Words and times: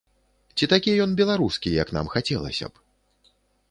Ці 0.55 0.69
такі 0.73 0.95
ён 1.05 1.13
беларускі, 1.21 1.77
як 1.83 1.87
нам 1.99 2.13
хацелася 2.17 2.65
б? 2.75 3.35